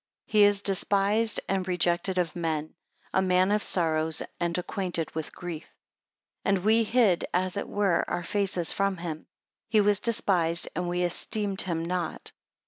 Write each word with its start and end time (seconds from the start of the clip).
4 0.25 0.31
He 0.31 0.43
is 0.45 0.63
despised 0.63 1.41
and 1.47 1.67
rejected 1.67 2.17
of 2.17 2.35
men; 2.35 2.73
a 3.13 3.21
man 3.21 3.51
of 3.51 3.61
sorrows 3.61 4.23
and 4.39 4.57
acquainted 4.57 5.13
with 5.13 5.31
grief. 5.35 5.65
5 6.43 6.55
And 6.55 6.63
we 6.65 6.83
hid, 6.83 7.25
as 7.35 7.55
it 7.55 7.69
were, 7.69 8.03
our 8.09 8.23
faces 8.23 8.73
from 8.73 8.97
him; 8.97 9.27
he 9.69 9.79
was 9.79 9.99
despised, 9.99 10.67
and 10.75 10.89
we 10.89 11.03
esteemed 11.03 11.61
him 11.61 11.85
not. 11.85 12.31